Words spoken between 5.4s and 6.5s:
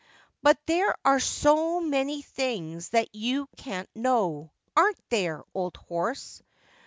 old horse